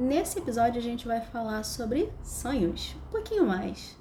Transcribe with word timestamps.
nesse 0.00 0.38
episódio 0.38 0.80
a 0.80 0.82
gente 0.82 1.06
vai 1.06 1.20
falar 1.20 1.62
sobre 1.62 2.10
sonhos, 2.24 2.96
um 3.06 3.10
pouquinho 3.10 3.46
mais, 3.46 3.96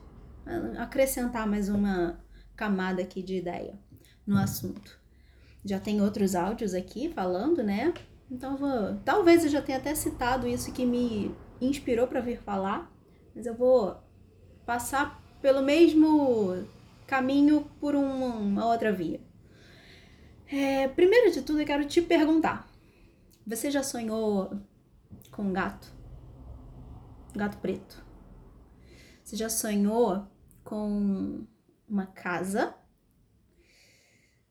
acrescentar 0.78 1.46
mais 1.46 1.68
uma 1.68 2.18
camada 2.56 3.02
aqui 3.02 3.22
de 3.22 3.36
ideia 3.36 3.78
no 4.26 4.38
assunto. 4.38 4.98
Já 5.64 5.78
tem 5.78 6.02
outros 6.02 6.36
áudios 6.36 6.74
aqui 6.74 7.10
falando, 7.10 7.62
né? 7.62 7.94
Então 8.32 8.56
vou, 8.56 8.96
talvez 9.04 9.44
eu 9.44 9.50
já 9.50 9.62
tenha 9.62 9.78
até 9.78 9.94
citado 9.94 10.48
isso 10.48 10.72
que 10.72 10.86
me 10.86 11.36
inspirou 11.60 12.08
para 12.08 12.22
vir 12.22 12.40
falar, 12.40 12.90
mas 13.36 13.46
eu 13.46 13.54
vou 13.54 13.98
passar 14.66 15.22
pelo 15.42 15.62
mesmo 15.62 16.66
caminho 17.06 17.70
por 17.80 17.94
uma 17.94 18.66
outra 18.66 18.94
via. 18.94 19.20
É, 20.48 20.88
primeiro 20.88 21.32
de 21.32 21.42
tudo, 21.42 21.60
eu 21.60 21.66
quero 21.66 21.86
te 21.86 22.02
perguntar: 22.02 22.70
você 23.46 23.70
já 23.70 23.84
sonhou 23.84 24.62
com 25.40 25.44
um 25.46 25.54
gato? 25.54 25.88
Gato 27.34 27.60
preto? 27.60 28.04
Você 29.24 29.38
já 29.38 29.48
sonhou 29.48 30.28
com 30.66 31.48
uma 31.88 32.06
casa? 32.08 32.76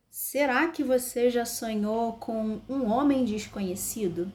Será 0.08 0.68
que 0.68 0.82
você 0.82 1.28
já 1.28 1.44
sonhou 1.44 2.14
com 2.14 2.62
um 2.66 2.86
homem 2.86 3.26
desconhecido? 3.26 4.32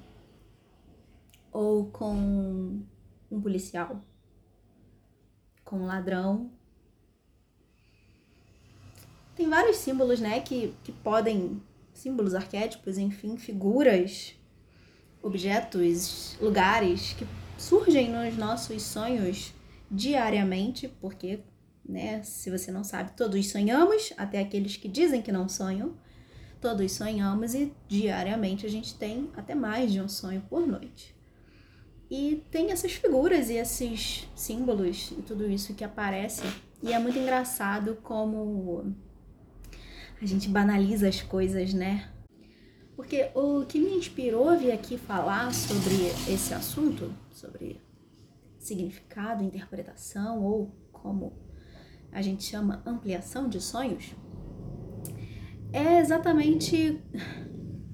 Ou 1.52 1.88
com 1.88 2.86
um 3.32 3.42
policial? 3.42 4.00
Com 5.66 5.78
um 5.78 5.86
ladrão? 5.88 6.52
Tem 9.36 9.50
vários 9.50 9.78
símbolos, 9.78 10.20
né, 10.20 10.40
que, 10.42 10.72
que 10.84 10.92
podem. 10.92 11.60
símbolos, 11.96 12.36
arquétipos, 12.36 13.00
enfim, 13.00 13.38
figuras, 13.38 14.36
objetos, 15.24 16.38
lugares 16.40 17.14
que 17.14 17.26
surgem 17.58 18.12
nos 18.12 18.38
nossos 18.38 18.84
sonhos 18.84 19.54
diariamente, 19.90 20.88
porque, 21.00 21.40
né, 21.88 22.22
se 22.24 22.52
você 22.52 22.72
não 22.72 22.84
sabe, 22.84 23.14
todos 23.16 23.50
sonhamos, 23.50 24.12
até 24.18 24.40
aqueles 24.40 24.76
que 24.76 24.88
dizem 24.88 25.22
que 25.22 25.32
não 25.32 25.48
sonham, 25.48 25.96
todos 26.60 26.92
sonhamos 26.92 27.56
e 27.56 27.74
diariamente 27.88 28.66
a 28.66 28.70
gente 28.70 28.96
tem 28.96 29.32
até 29.36 29.56
mais 29.56 29.92
de 29.92 30.02
um 30.02 30.10
sonho 30.10 30.42
por 30.50 30.68
noite. 30.68 31.16
E 32.12 32.44
tem 32.52 32.72
essas 32.72 32.92
figuras 32.92 33.50
e 33.50 33.54
esses 33.54 34.28
símbolos 34.36 35.12
e 35.12 35.22
tudo 35.22 35.50
isso 35.50 35.74
que 35.74 35.84
aparece, 35.84 36.44
e 36.82 36.92
é 36.92 37.00
muito 37.00 37.18
engraçado 37.18 37.98
como 38.04 38.94
a 40.22 40.26
gente 40.26 40.50
banaliza 40.50 41.08
as 41.08 41.22
coisas, 41.22 41.74
né? 41.74 42.13
Porque 43.14 43.30
o 43.36 43.64
que 43.64 43.80
me 43.80 43.96
inspirou 43.96 44.50
a 44.50 44.56
vir 44.56 44.72
aqui 44.72 44.98
falar 44.98 45.54
sobre 45.54 45.94
esse 46.28 46.52
assunto, 46.52 47.14
sobre 47.30 47.80
significado, 48.58 49.44
interpretação 49.44 50.44
ou 50.44 50.76
como 50.92 51.32
a 52.12 52.24
gente 52.24 52.44
chama 52.44 52.82
ampliação 52.84 53.48
de 53.48 53.62
sonhos, 53.62 54.16
é 55.72 56.00
exatamente 56.00 57.04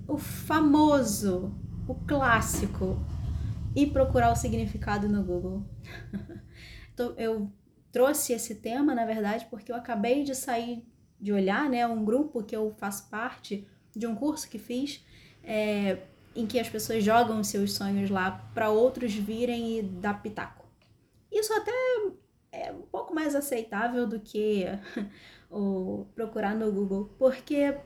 o 0.08 0.18
famoso, 0.18 1.54
o 1.86 1.96
clássico, 1.96 3.06
e 3.76 3.86
procurar 3.88 4.32
o 4.32 4.38
significado 4.38 5.10
no 5.10 5.22
Google. 5.22 5.66
Eu 7.18 7.52
trouxe 7.92 8.32
esse 8.32 8.56
tema, 8.56 8.96
na 8.96 9.06
verdade, 9.06 9.48
porque 9.50 9.72
eu 9.72 9.76
acabei 9.76 10.24
de 10.24 10.34
sair 10.34 10.88
de 11.20 11.34
olhar, 11.34 11.70
né, 11.70 11.86
um 11.88 12.06
grupo 12.06 12.44
que 12.44 12.56
eu 12.56 12.74
faço 12.78 13.10
parte 13.10 13.68
de 13.96 14.06
um 14.06 14.16
curso 14.16 14.50
que 14.50 14.60
fiz, 14.60 15.04
é, 15.44 15.98
em 16.36 16.46
que 16.46 16.60
as 16.60 16.70
pessoas 16.70 17.04
jogam 17.04 17.44
seus 17.44 17.74
sonhos 17.74 18.10
lá 18.10 18.32
para 18.54 18.70
outros 18.70 19.14
virem 19.14 19.80
e 19.80 19.82
dar 19.82 20.22
pitaco. 20.22 20.66
Isso 21.32 21.54
até 21.54 21.72
é 22.52 22.72
um 22.72 22.82
pouco 22.82 23.14
mais 23.14 23.36
aceitável 23.36 24.08
do 24.08 24.20
que 24.20 24.66
o 25.50 26.06
procurar 26.16 26.56
no 26.56 26.72
Google, 26.72 27.10
porque 27.18 27.78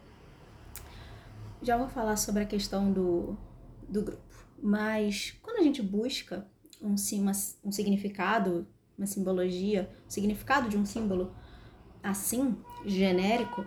já 1.61 1.77
vou 1.77 1.87
falar 1.87 2.15
sobre 2.17 2.43
a 2.43 2.45
questão 2.45 2.91
do, 2.91 3.37
do 3.87 4.01
grupo. 4.01 4.33
Mas 4.61 5.37
quando 5.41 5.57
a 5.57 5.63
gente 5.63 5.81
busca 5.81 6.47
um, 6.81 6.95
uma, 7.19 7.31
um 7.63 7.71
significado, 7.71 8.67
uma 8.97 9.07
simbologia, 9.07 9.89
o 10.07 10.11
significado 10.11 10.69
de 10.69 10.77
um 10.77 10.85
símbolo 10.85 11.33
assim, 12.01 12.57
genérico, 12.85 13.65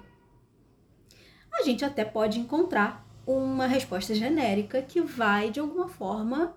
a 1.53 1.63
gente 1.63 1.85
até 1.85 2.05
pode 2.05 2.39
encontrar 2.39 3.06
uma 3.27 3.67
resposta 3.67 4.15
genérica 4.15 4.81
que 4.81 5.01
vai, 5.01 5.51
de 5.51 5.59
alguma 5.59 5.89
forma, 5.89 6.57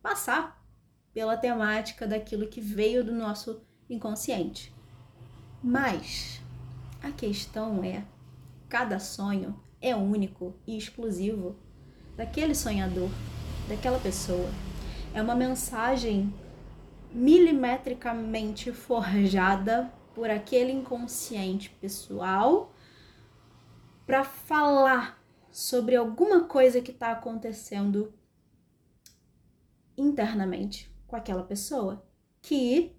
passar 0.00 0.64
pela 1.12 1.36
temática 1.36 2.06
daquilo 2.06 2.46
que 2.46 2.60
veio 2.60 3.02
do 3.02 3.12
nosso 3.12 3.60
inconsciente. 3.90 4.72
Mas 5.62 6.40
a 7.02 7.10
questão 7.10 7.82
é: 7.82 8.04
cada 8.68 8.98
sonho 8.98 9.60
é 9.80 9.96
único 9.96 10.54
e 10.66 10.78
exclusivo 10.78 11.56
daquele 12.16 12.54
sonhador, 12.54 13.10
daquela 13.68 13.98
pessoa. 13.98 14.48
É 15.12 15.20
uma 15.20 15.34
mensagem 15.34 16.32
milimetricamente 17.12 18.72
forjada 18.72 19.92
por 20.14 20.30
aquele 20.30 20.72
inconsciente 20.72 21.70
pessoal 21.80 22.72
para 24.06 24.22
falar 24.24 25.23
sobre 25.54 25.94
alguma 25.94 26.48
coisa 26.48 26.80
que 26.80 26.90
está 26.90 27.12
acontecendo 27.12 28.12
internamente 29.96 30.92
com 31.06 31.14
aquela 31.14 31.44
pessoa 31.44 32.04
que 32.42 32.96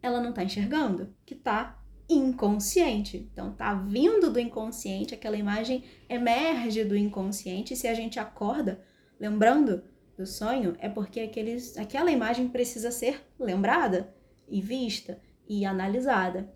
ela 0.00 0.20
não 0.20 0.30
está 0.30 0.44
enxergando, 0.44 1.12
que 1.26 1.34
está 1.34 1.82
inconsciente. 2.08 3.28
Então 3.32 3.52
tá 3.52 3.74
vindo 3.74 4.30
do 4.30 4.38
inconsciente, 4.38 5.14
aquela 5.14 5.36
imagem 5.36 5.82
emerge 6.08 6.84
do 6.84 6.96
inconsciente. 6.96 7.74
E 7.74 7.76
se 7.76 7.88
a 7.88 7.94
gente 7.94 8.20
acorda 8.20 8.84
lembrando 9.18 9.82
do 10.16 10.24
sonho, 10.24 10.76
é 10.78 10.88
porque 10.88 11.18
aqueles, 11.18 11.76
aquela 11.76 12.12
imagem 12.12 12.48
precisa 12.48 12.92
ser 12.92 13.26
lembrada 13.36 14.14
e 14.48 14.60
vista 14.60 15.20
e 15.48 15.66
analisada 15.66 16.54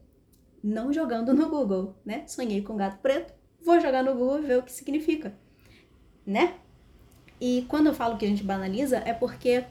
não 0.62 0.92
jogando 0.92 1.34
no 1.34 1.50
Google, 1.50 1.96
né? 2.04 2.24
Sonhei 2.28 2.62
com 2.62 2.76
gato 2.76 3.00
preto, 3.00 3.34
vou 3.64 3.80
jogar 3.80 4.02
no 4.02 4.14
Google 4.14 4.42
e 4.42 4.46
ver 4.46 4.58
o 4.58 4.62
que 4.62 4.72
significa, 4.72 5.32
né? 6.26 6.54
E 7.40 7.64
quando 7.68 7.86
eu 7.86 7.94
falo 7.94 8.18
que 8.18 8.24
a 8.24 8.28
gente 8.28 8.44
banaliza, 8.44 8.98
é 8.98 9.14
porque 9.14 9.64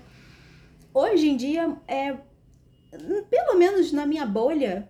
hoje 0.94 1.30
em 1.30 1.38
dia 1.38 1.78
é 1.88 2.18
pelo 3.30 3.56
menos 3.56 3.92
na 3.92 4.06
minha 4.06 4.26
bolha 4.26 4.90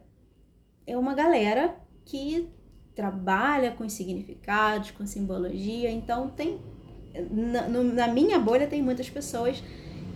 é 0.87 0.97
uma 0.97 1.13
galera 1.13 1.75
que 2.05 2.47
trabalha 2.95 3.71
com 3.71 3.87
significados, 3.89 4.91
com 4.91 5.05
simbologia, 5.05 5.91
então 5.91 6.29
tem 6.29 6.59
na, 7.29 7.67
na 7.67 8.07
minha 8.07 8.39
bolha 8.39 8.67
tem 8.67 8.81
muitas 8.81 9.09
pessoas 9.09 9.61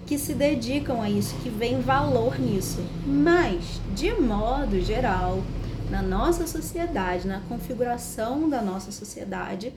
que 0.05 0.17
se 0.17 0.33
dedicam 0.33 1.01
a 1.01 1.09
isso, 1.09 1.35
que 1.41 1.49
veem 1.49 1.79
valor 1.79 2.39
nisso. 2.39 2.79
Mas, 3.05 3.81
de 3.95 4.13
modo 4.13 4.79
geral, 4.81 5.41
na 5.89 6.01
nossa 6.01 6.47
sociedade, 6.47 7.27
na 7.27 7.41
configuração 7.41 8.49
da 8.49 8.61
nossa 8.61 8.91
sociedade, 8.91 9.73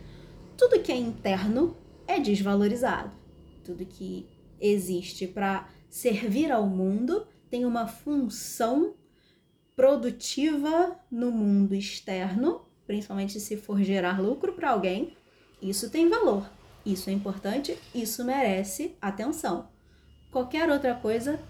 tudo 0.56 0.80
que 0.80 0.92
é 0.92 0.96
interno 0.96 1.76
é 2.06 2.18
desvalorizado. 2.18 3.10
Tudo 3.64 3.84
que 3.84 4.26
existe 4.60 5.26
para 5.26 5.68
servir 5.88 6.50
ao 6.50 6.66
mundo 6.66 7.26
tem 7.50 7.64
uma 7.64 7.86
função 7.86 8.94
produtiva 9.74 10.98
no 11.10 11.30
mundo 11.30 11.74
externo, 11.74 12.62
principalmente 12.86 13.38
se 13.38 13.56
for 13.56 13.82
gerar 13.82 14.20
lucro 14.20 14.54
para 14.54 14.70
alguém. 14.70 15.16
Isso 15.60 15.90
tem 15.90 16.08
valor, 16.08 16.48
isso 16.84 17.10
é 17.10 17.12
importante, 17.12 17.76
isso 17.94 18.24
merece 18.24 18.96
atenção. 19.00 19.68
Qualquer 20.30 20.70
outra 20.70 20.94
coisa, 20.94 21.40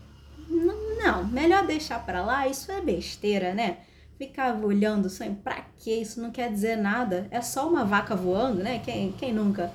não, 0.49 1.27
melhor 1.27 1.67
deixar 1.67 2.05
para 2.05 2.25
lá, 2.25 2.49
isso 2.49 2.71
é 2.73 2.81
besteira, 2.81 3.55
né? 3.55 3.79
Ficava 4.19 4.67
olhando 4.67 5.09
sonho, 5.11 5.37
pra 5.37 5.67
que 5.77 5.93
isso 5.93 6.21
não 6.21 6.31
quer 6.31 6.51
dizer 6.51 6.77
nada? 6.77 7.27
É 7.31 7.41
só 7.41 7.69
uma 7.69 7.85
vaca 7.85 8.17
voando, 8.17 8.63
né? 8.63 8.79
Quem, 8.81 9.13
quem 9.13 9.33
nunca 9.33 9.73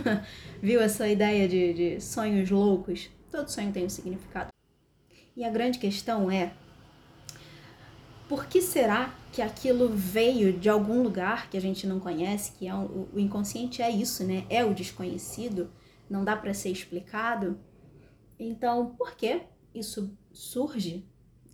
viu 0.62 0.80
essa 0.80 1.08
ideia 1.08 1.48
de, 1.48 1.74
de 1.74 2.00
sonhos 2.00 2.50
loucos? 2.50 3.10
Todo 3.30 3.48
sonho 3.48 3.72
tem 3.72 3.86
um 3.86 3.90
significado. 3.90 4.50
E 5.36 5.44
a 5.44 5.50
grande 5.50 5.78
questão 5.78 6.30
é: 6.30 6.52
por 8.28 8.46
que 8.46 8.60
será 8.60 9.14
que 9.32 9.40
aquilo 9.40 9.88
veio 9.88 10.52
de 10.52 10.68
algum 10.68 11.02
lugar 11.02 11.48
que 11.48 11.56
a 11.56 11.60
gente 11.60 11.86
não 11.86 12.00
conhece, 12.00 12.52
que 12.52 12.66
é 12.66 12.74
o, 12.74 13.08
o 13.12 13.18
inconsciente 13.18 13.80
é 13.80 13.90
isso, 13.90 14.24
né? 14.24 14.44
É 14.50 14.64
o 14.64 14.74
desconhecido, 14.74 15.70
não 16.08 16.24
dá 16.24 16.36
para 16.36 16.52
ser 16.52 16.70
explicado. 16.70 17.58
Então, 18.38 18.94
por 18.96 19.14
que 19.14 19.42
isso 19.74 20.16
surge? 20.32 21.06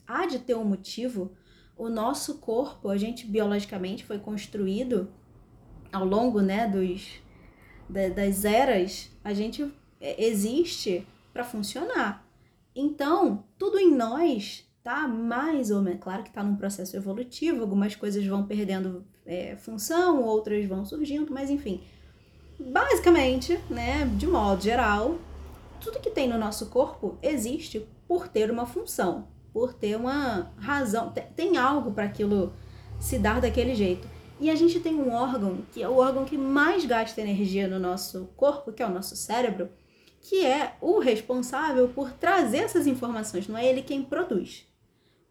Há 0.07 0.27
de 0.27 0.39
ter 0.39 0.55
um 0.55 0.65
motivo 0.65 1.33
o 1.77 1.89
nosso 1.89 2.39
corpo, 2.39 2.89
a 2.89 2.97
gente 2.97 3.27
biologicamente 3.27 4.05
foi 4.05 4.19
construído 4.19 5.09
ao 5.93 6.05
longo 6.05 6.41
né, 6.41 6.67
dos, 6.67 7.21
das 7.89 8.45
eras, 8.45 9.11
a 9.23 9.33
gente 9.35 9.71
é, 10.01 10.25
existe 10.25 11.07
para 11.33 11.45
funcionar. 11.45 12.27
Então, 12.75 13.45
tudo 13.59 13.79
em 13.79 13.95
nós 13.95 14.67
tá 14.83 15.09
mais 15.09 15.71
ou 15.71 15.83
menos, 15.83 16.01
claro 16.01 16.23
que 16.23 16.29
está 16.29 16.43
num 16.43 16.57
processo 16.57 16.97
evolutivo, 16.97 17.61
algumas 17.61 17.97
coisas 17.97 18.25
vão 18.25 18.47
perdendo 18.47 19.05
é, 19.25 19.57
função, 19.57 20.23
outras 20.23 20.65
vão 20.67 20.85
surgindo, 20.85 21.33
mas 21.33 21.51
enfim, 21.51 21.83
basicamente, 22.59 23.59
né, 23.69 24.07
de 24.17 24.27
modo 24.27 24.63
geral, 24.63 25.19
tudo 25.81 26.01
que 26.01 26.11
tem 26.11 26.29
no 26.29 26.39
nosso 26.39 26.67
corpo 26.67 27.19
existe 27.23 27.87
por 28.07 28.29
ter 28.29 28.51
uma 28.51 28.65
função, 28.65 29.27
por 29.57 29.73
ter 29.73 29.97
uma 29.97 30.53
razão, 30.59 31.11
tem 31.35 31.57
algo 31.57 31.91
para 31.93 32.05
aquilo 32.05 32.53
se 33.01 33.19
dar 33.19 33.41
daquele 33.41 33.75
jeito. 33.75 34.07
E 34.39 34.51
a 34.51 34.55
gente 34.55 34.79
tem 34.81 34.95
um 34.95 35.11
órgão, 35.11 35.63
que 35.73 35.83
é 35.83 35.89
o 35.89 35.97
órgão 35.97 36.27
que 36.27 36.37
mais 36.37 36.85
gasta 36.85 37.23
energia 37.23 37.67
no 37.67 37.79
nosso 37.79 38.27
corpo, 38.37 38.71
que 38.71 38.83
é 38.83 38.87
o 38.87 38.93
nosso 38.93 39.17
cérebro, 39.17 39.71
que 40.21 40.45
é 40.45 40.77
o 40.79 40.99
responsável 40.99 41.89
por 41.89 42.13
trazer 42.13 42.59
essas 42.59 42.87
informações, 42.87 43.49
não 43.49 43.57
é 43.57 43.65
ele 43.65 43.81
quem 43.81 44.03
produz 44.03 44.67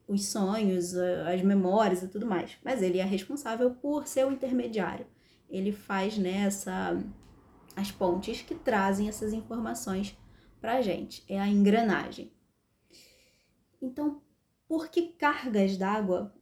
os 0.07 0.25
sonhos, 0.25 0.95
as 0.95 1.44
memórias 1.44 2.01
e 2.01 2.07
tudo 2.07 2.25
mais, 2.25 2.57
mas 2.63 2.81
ele 2.81 2.98
é 2.98 3.06
responsável 3.06 3.75
por 3.75 4.07
ser 4.07 4.25
o 4.25 4.31
intermediário. 4.31 5.06
Ele 5.48 5.72
faz 5.72 6.18
nessa 6.18 6.94
né, 6.94 7.04
as 7.75 7.92
pontes 7.92 8.42
que 8.42 8.56
trazem 8.56 9.07
essas 9.07 9.33
informações 9.33 10.18
para 10.60 10.77
a 10.77 10.81
gente. 10.81 11.24
É 11.30 11.39
a 11.39 11.48
engrenagem. 11.48 12.33
Então, 13.85 14.21
por 14.67 14.89
que 14.89 15.09
cargas 15.09 15.77
d'água? 15.77 16.33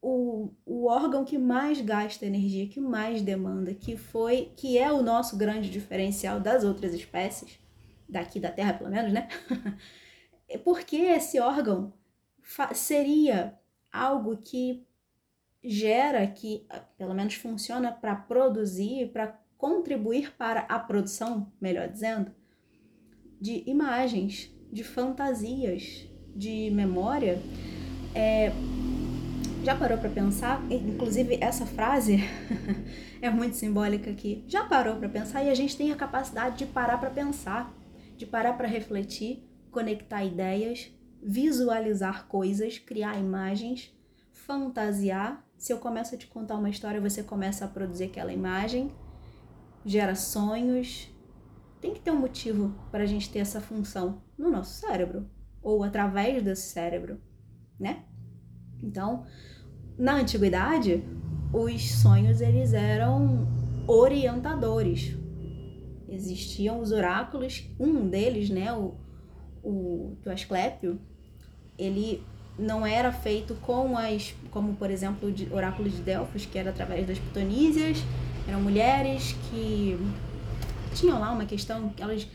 O, 0.00 0.52
o 0.66 0.86
órgão 0.86 1.24
que 1.24 1.38
mais 1.38 1.80
gasta 1.80 2.26
energia, 2.26 2.68
que 2.68 2.80
mais 2.80 3.22
demanda, 3.22 3.72
que 3.72 3.96
foi, 3.96 4.52
que 4.56 4.76
é 4.76 4.90
o 4.90 5.02
nosso 5.02 5.36
grande 5.36 5.70
diferencial 5.70 6.40
das 6.40 6.64
outras 6.64 6.92
espécies, 6.92 7.60
daqui 8.08 8.40
da 8.40 8.50
Terra 8.50 8.74
pelo 8.74 8.90
menos, 8.90 9.12
né? 9.12 9.28
É 10.48 10.58
porque 10.58 10.96
esse 10.96 11.40
órgão 11.40 11.94
seria 12.74 13.58
algo 13.90 14.36
que 14.36 14.86
gera, 15.64 16.26
que 16.26 16.66
pelo 16.98 17.14
menos 17.14 17.36
funciona 17.36 17.90
para 17.90 18.14
produzir, 18.14 19.10
para 19.12 19.40
contribuir 19.56 20.34
para 20.36 20.60
a 20.62 20.78
produção, 20.78 21.50
melhor 21.58 21.88
dizendo, 21.88 22.34
de 23.40 23.62
imagens, 23.66 24.54
de 24.70 24.84
fantasias, 24.84 26.11
de 26.34 26.70
memória. 26.70 27.40
É, 28.14 28.52
já 29.62 29.76
parou 29.76 29.96
para 29.96 30.10
pensar? 30.10 30.60
Inclusive, 30.70 31.38
essa 31.40 31.64
frase 31.64 32.18
é 33.22 33.30
muito 33.30 33.56
simbólica 33.56 34.10
aqui. 34.10 34.44
Já 34.48 34.64
parou 34.64 34.96
para 34.96 35.08
pensar? 35.08 35.44
E 35.44 35.50
a 35.50 35.54
gente 35.54 35.76
tem 35.76 35.92
a 35.92 35.96
capacidade 35.96 36.58
de 36.58 36.66
parar 36.66 36.98
para 36.98 37.10
pensar, 37.10 37.72
de 38.16 38.26
parar 38.26 38.54
para 38.54 38.66
refletir, 38.66 39.48
conectar 39.70 40.24
ideias, 40.24 40.90
visualizar 41.22 42.26
coisas, 42.26 42.78
criar 42.78 43.18
imagens, 43.18 43.94
fantasiar. 44.32 45.46
Se 45.56 45.72
eu 45.72 45.78
começo 45.78 46.14
a 46.14 46.18
te 46.18 46.26
contar 46.26 46.56
uma 46.56 46.68
história, 46.68 47.00
você 47.00 47.22
começa 47.22 47.64
a 47.64 47.68
produzir 47.68 48.04
aquela 48.04 48.32
imagem, 48.32 48.90
gera 49.84 50.16
sonhos, 50.16 51.08
tem 51.80 51.94
que 51.94 52.00
ter 52.00 52.10
um 52.10 52.18
motivo 52.18 52.74
para 52.90 53.04
a 53.04 53.06
gente 53.06 53.30
ter 53.30 53.38
essa 53.38 53.60
função 53.60 54.22
no 54.36 54.50
nosso 54.50 54.74
cérebro 54.80 55.30
ou 55.62 55.82
através 55.82 56.42
desse 56.42 56.70
cérebro, 56.70 57.18
né? 57.78 58.04
Então, 58.82 59.24
na 59.96 60.16
antiguidade, 60.16 61.04
os 61.52 61.92
sonhos 61.92 62.40
eles 62.40 62.72
eram 62.72 63.46
orientadores. 63.86 65.16
Existiam 66.08 66.80
os 66.80 66.92
oráculos, 66.92 67.64
um 67.78 68.08
deles, 68.08 68.50
né, 68.50 68.72
o, 68.72 68.94
o 69.62 70.16
do 70.22 70.30
Asclépio, 70.30 71.00
ele 71.78 72.22
não 72.58 72.86
era 72.86 73.10
feito 73.12 73.54
com 73.56 73.96
as, 73.96 74.34
como 74.50 74.74
por 74.74 74.90
exemplo 74.90 75.32
o 75.50 75.54
oráculo 75.54 75.88
de 75.88 76.02
Delfos, 76.02 76.44
que 76.44 76.58
era 76.58 76.70
através 76.70 77.06
das 77.06 77.18
pitonísias, 77.18 77.98
eram 78.46 78.60
mulheres 78.60 79.34
que 79.50 79.96
tinham 80.94 81.18
lá 81.18 81.32
uma 81.32 81.46
questão 81.46 81.88
que 81.90 82.02
elas, 82.02 82.26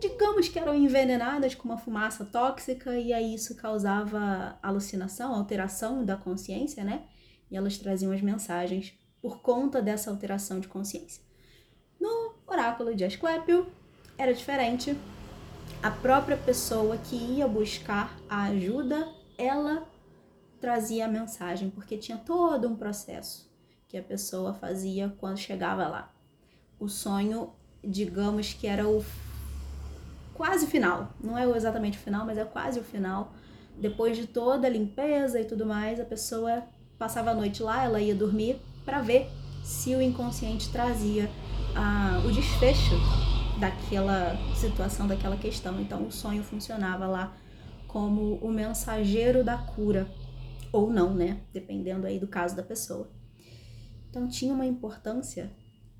digamos 0.00 0.48
que 0.48 0.58
eram 0.58 0.74
envenenadas 0.74 1.54
com 1.54 1.68
uma 1.68 1.78
fumaça 1.78 2.24
tóxica 2.24 2.98
e 2.98 3.12
aí 3.12 3.34
isso 3.34 3.56
causava 3.56 4.58
alucinação, 4.62 5.34
alteração 5.34 6.04
da 6.04 6.16
consciência, 6.16 6.84
né? 6.84 7.04
E 7.50 7.56
elas 7.56 7.78
traziam 7.78 8.12
as 8.12 8.20
mensagens 8.20 8.98
por 9.20 9.40
conta 9.40 9.82
dessa 9.82 10.10
alteração 10.10 10.60
de 10.60 10.68
consciência. 10.68 11.22
No 12.00 12.34
oráculo 12.46 12.94
de 12.94 13.04
Asclépio 13.04 13.66
era 14.16 14.32
diferente. 14.32 14.96
A 15.82 15.90
própria 15.90 16.36
pessoa 16.36 16.96
que 16.96 17.16
ia 17.16 17.46
buscar 17.46 18.16
a 18.28 18.44
ajuda, 18.44 19.08
ela 19.36 19.88
trazia 20.60 21.04
a 21.04 21.08
mensagem, 21.08 21.70
porque 21.70 21.96
tinha 21.96 22.18
todo 22.18 22.68
um 22.68 22.74
processo 22.74 23.48
que 23.86 23.96
a 23.96 24.02
pessoa 24.02 24.54
fazia 24.54 25.14
quando 25.18 25.38
chegava 25.38 25.86
lá. 25.86 26.12
O 26.78 26.88
sonho 26.88 27.52
digamos 27.82 28.52
que 28.52 28.66
era 28.66 28.88
o 28.88 29.04
quase 30.38 30.68
final. 30.68 31.12
Não 31.22 31.36
é 31.36 31.44
exatamente 31.56 31.98
o 31.98 32.00
final, 32.00 32.24
mas 32.24 32.38
é 32.38 32.44
quase 32.44 32.78
o 32.78 32.84
final. 32.84 33.34
Depois 33.76 34.16
de 34.16 34.26
toda 34.26 34.68
a 34.68 34.70
limpeza 34.70 35.40
e 35.40 35.44
tudo 35.44 35.66
mais, 35.66 35.98
a 35.98 36.04
pessoa 36.04 36.62
passava 36.96 37.32
a 37.32 37.34
noite 37.34 37.62
lá, 37.62 37.84
ela 37.84 38.00
ia 38.00 38.14
dormir 38.14 38.56
para 38.84 39.02
ver 39.02 39.28
se 39.64 39.94
o 39.94 40.00
inconsciente 40.00 40.70
trazia 40.70 41.28
ah, 41.74 42.22
o 42.24 42.30
desfecho 42.30 42.94
daquela 43.58 44.36
situação, 44.54 45.08
daquela 45.08 45.36
questão. 45.36 45.80
Então 45.80 46.06
o 46.06 46.12
sonho 46.12 46.42
funcionava 46.42 47.06
lá 47.06 47.36
como 47.88 48.36
o 48.36 48.50
mensageiro 48.50 49.42
da 49.42 49.58
cura 49.58 50.08
ou 50.72 50.90
não, 50.90 51.14
né? 51.14 51.40
Dependendo 51.52 52.06
aí 52.06 52.18
do 52.18 52.28
caso 52.28 52.54
da 52.54 52.62
pessoa. 52.62 53.10
Então 54.08 54.28
tinha 54.28 54.54
uma 54.54 54.66
importância 54.66 55.50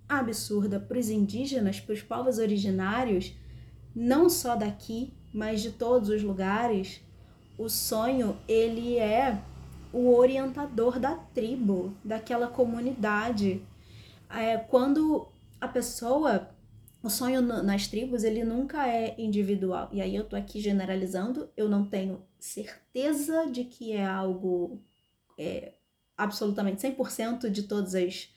absurda 0.09 0.79
para 0.79 0.99
os 0.99 1.11
indígenas, 1.11 1.81
para 1.81 1.93
os 1.93 2.03
povos 2.03 2.39
originários, 2.39 3.35
não 3.95 4.29
só 4.29 4.55
daqui, 4.55 5.13
mas 5.33 5.63
de 5.63 5.73
todos 5.73 6.09
os 6.09 6.23
lugares. 6.23 7.01
O 7.57 7.69
sonho, 7.69 8.37
ele 8.47 8.99
é 8.99 9.41
o 9.93 10.15
orientador 10.15 10.99
da 10.99 11.15
tribo, 11.15 11.97
daquela 12.05 12.47
comunidade. 12.47 13.63
É, 14.31 14.57
quando 14.57 15.29
a 15.61 15.67
pessoa, 15.67 16.51
o 17.03 17.09
sonho 17.09 17.41
nas 17.41 17.87
tribos, 17.87 18.23
ele 18.23 18.45
nunca 18.45 18.87
é 18.87 19.15
individual. 19.19 19.89
E 19.93 20.01
aí 20.01 20.15
eu 20.15 20.25
tô 20.25 20.37
aqui 20.37 20.61
generalizando, 20.61 21.51
eu 21.57 21.69
não 21.69 21.85
tenho 21.85 22.23
certeza 22.39 23.47
de 23.51 23.65
que 23.65 23.93
é 23.93 24.07
algo 24.07 24.81
é, 25.39 25.73
absolutamente 26.17 26.83
100% 26.83 27.49
de 27.49 27.63
todas 27.63 27.95
as, 27.95 28.29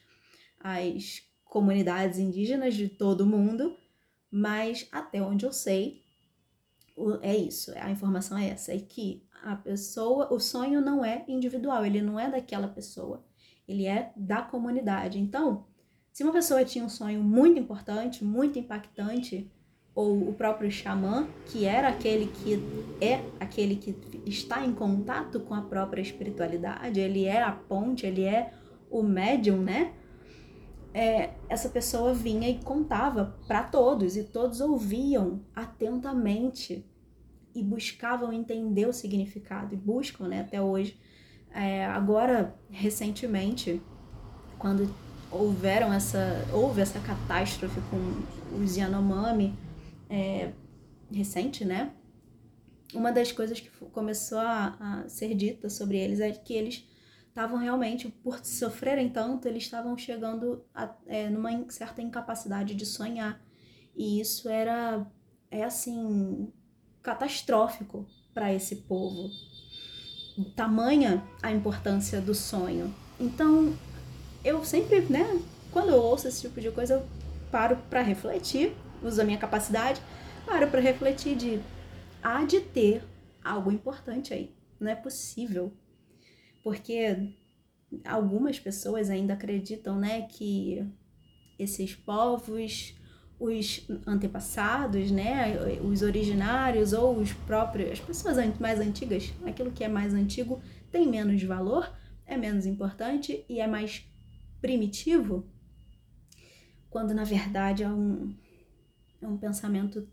as 0.59 1.23
comunidades 1.43 2.17
indígenas 2.17 2.75
de 2.75 2.87
todo 2.87 3.25
mundo, 3.25 3.75
mas 4.31 4.87
até 4.91 5.21
onde 5.21 5.45
eu 5.45 5.51
sei, 5.51 6.01
é 7.21 7.35
isso, 7.35 7.71
a 7.77 7.89
informação 7.89 8.37
é 8.37 8.49
essa, 8.49 8.73
é 8.73 8.79
que 8.79 9.23
a 9.43 9.55
pessoa, 9.55 10.31
o 10.31 10.39
sonho 10.39 10.79
não 10.81 11.03
é 11.03 11.25
individual, 11.27 11.85
ele 11.85 12.01
não 12.01 12.19
é 12.19 12.29
daquela 12.29 12.67
pessoa, 12.67 13.23
ele 13.67 13.85
é 13.85 14.11
da 14.15 14.41
comunidade. 14.41 15.19
Então, 15.19 15.65
se 16.11 16.23
uma 16.23 16.31
pessoa 16.31 16.63
tinha 16.63 16.85
um 16.85 16.89
sonho 16.89 17.23
muito 17.23 17.59
importante, 17.59 18.23
muito 18.23 18.59
impactante, 18.59 19.51
ou 19.93 20.29
o 20.29 20.33
próprio 20.33 20.71
xamã, 20.71 21.27
que 21.47 21.65
era 21.65 21.89
aquele 21.89 22.27
que 22.27 22.63
é 23.01 23.21
aquele 23.39 23.75
que 23.75 23.95
está 24.25 24.65
em 24.65 24.73
contato 24.73 25.41
com 25.41 25.53
a 25.53 25.61
própria 25.61 26.01
espiritualidade, 26.01 26.99
ele 26.99 27.25
é 27.25 27.41
a 27.41 27.51
ponte, 27.51 28.05
ele 28.05 28.23
é 28.23 28.53
o 28.89 29.03
médium, 29.03 29.57
né? 29.61 29.93
É, 30.93 31.31
essa 31.47 31.69
pessoa 31.69 32.13
vinha 32.13 32.49
e 32.49 32.59
contava 32.59 33.37
para 33.47 33.63
todos 33.63 34.17
e 34.17 34.23
todos 34.23 34.59
ouviam 34.59 35.41
atentamente 35.55 36.85
e 37.55 37.63
buscavam 37.63 38.31
entender 38.31 38.87
o 38.87 38.93
significado 38.93 39.73
e 39.73 39.77
buscam, 39.77 40.27
né, 40.27 40.41
até 40.41 40.61
hoje. 40.61 40.97
É, 41.53 41.85
agora, 41.85 42.55
recentemente, 42.69 43.81
quando 44.57 44.93
houveram 45.29 45.93
essa, 45.93 46.45
houve 46.53 46.81
essa 46.81 46.99
catástrofe 46.99 47.79
com 47.89 48.57
os 48.61 48.75
Yanomami, 48.77 49.53
é, 50.09 50.51
recente, 51.11 51.63
né? 51.63 51.91
Uma 52.93 53.11
das 53.11 53.31
coisas 53.31 53.59
que 53.59 53.69
começou 53.91 54.39
a, 54.39 54.75
a 54.79 55.09
ser 55.09 55.33
dita 55.33 55.69
sobre 55.69 55.97
eles 55.97 56.19
é 56.19 56.31
que 56.31 56.53
eles 56.53 56.85
estavam 57.31 57.57
realmente, 57.57 58.09
por 58.09 58.45
sofrerem 58.45 59.09
tanto, 59.09 59.47
eles 59.47 59.63
estavam 59.63 59.97
chegando 59.97 60.63
a, 60.75 60.93
é, 61.07 61.29
numa 61.29 61.49
certa 61.69 62.01
incapacidade 62.01 62.75
de 62.75 62.85
sonhar. 62.85 63.41
E 63.95 64.19
isso 64.19 64.49
era, 64.49 65.05
é 65.49 65.63
assim, 65.63 66.51
catastrófico 67.01 68.05
para 68.33 68.53
esse 68.53 68.75
povo. 68.75 69.29
Tamanha 70.55 71.23
a 71.41 71.51
importância 71.51 72.19
do 72.19 72.35
sonho. 72.35 72.93
Então, 73.19 73.73
eu 74.43 74.63
sempre, 74.65 74.99
né, 75.01 75.41
quando 75.71 75.89
eu 75.89 76.01
ouço 76.01 76.27
esse 76.27 76.41
tipo 76.41 76.59
de 76.59 76.69
coisa, 76.71 76.95
eu 76.95 77.07
paro 77.49 77.77
para 77.89 78.01
refletir, 78.01 78.75
uso 79.01 79.21
a 79.21 79.23
minha 79.23 79.37
capacidade, 79.37 80.01
paro 80.45 80.67
para 80.67 80.81
refletir 80.81 81.35
de 81.37 81.61
há 82.21 82.43
de 82.43 82.59
ter 82.59 83.03
algo 83.41 83.71
importante 83.71 84.33
aí. 84.33 84.53
Não 84.79 84.91
é 84.91 84.95
possível. 84.95 85.71
Porque 86.63 87.33
algumas 88.05 88.59
pessoas 88.59 89.09
ainda 89.09 89.33
acreditam, 89.33 89.99
né, 89.99 90.21
que 90.23 90.85
esses 91.57 91.93
povos, 91.95 92.95
os 93.39 93.87
antepassados, 94.05 95.09
né, 95.11 95.57
os 95.83 96.01
originários 96.01 96.93
ou 96.93 97.17
os 97.17 97.33
próprios, 97.33 97.91
as 97.91 97.99
pessoas 97.99 98.37
mais 98.59 98.79
antigas, 98.79 99.33
aquilo 99.45 99.71
que 99.71 99.83
é 99.83 99.87
mais 99.87 100.13
antigo 100.13 100.61
tem 100.91 101.07
menos 101.07 101.41
valor, 101.43 101.91
é 102.25 102.37
menos 102.37 102.65
importante 102.65 103.43
e 103.49 103.59
é 103.59 103.67
mais 103.67 104.05
primitivo, 104.61 105.45
quando 106.89 107.13
na 107.13 107.23
verdade 107.23 107.83
é 107.83 107.89
um, 107.89 108.35
é 109.21 109.27
um 109.27 109.37
pensamento 109.37 110.07